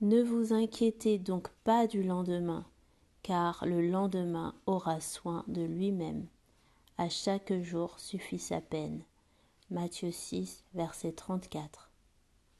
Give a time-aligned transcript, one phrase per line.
[0.00, 2.64] Ne vous inquiétez donc pas du lendemain,
[3.24, 6.28] car le lendemain aura soin de lui-même.
[6.98, 9.02] À chaque jour suffit sa peine.
[9.70, 11.87] Matthieu 6, verset 34.